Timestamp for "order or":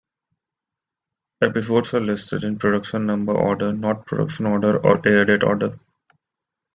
4.47-4.99